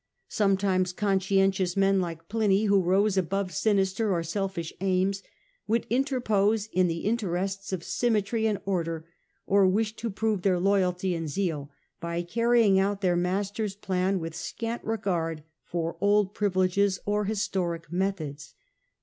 Sometimes 0.29 0.93
con 0.93 1.19
scientious 1.19 1.77
men 1.77 1.99
like 2.01 2.27
Pliny, 2.27 2.65
who 2.65 2.81
rose 2.81 3.17
above 3.17 3.51
sinister 3.53 4.11
or 4.11 4.23
selfish 4.23 4.73
aims, 4.81 5.21
would 5.67 5.85
interpose 5.91 6.65
in 6.71 6.87
the 6.87 7.01
interests 7.05 7.71
of 7.71 7.83
symmetry 7.83 8.47
and 8.47 8.59
order, 8.65 9.05
or 9.45 9.67
wished 9.67 9.99
to 9.99 10.09
prove 10.09 10.41
their 10.41 10.59
loyalty 10.59 11.13
and 11.13 11.29
zeal 11.29 11.69
by 11.99 12.23
carrying 12.23 12.79
out 12.79 13.01
their 13.01 13.15
master's 13.15 13.75
plans 13.75 14.19
with 14.19 14.33
scant 14.33 14.83
regard 14.83 15.43
for 15.63 15.97
old 16.01 16.33
privileges 16.33 16.97
or 17.05 17.25
historic 17.25 17.91
methods. 17.91 18.55